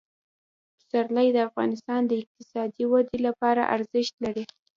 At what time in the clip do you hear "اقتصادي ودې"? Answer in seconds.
2.21-3.17